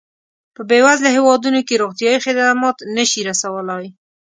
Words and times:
په 0.55 0.61
بېوزله 0.69 1.09
هېوادونو 1.17 1.59
کې 1.67 1.81
روغتیایي 1.83 2.23
خدمات 2.25 2.77
نه 2.95 3.03
شي 3.11 3.21
رسولای. 3.29 3.87